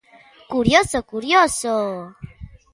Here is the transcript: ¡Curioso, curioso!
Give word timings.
¡Curioso, 0.53 0.97
curioso! 1.11 1.73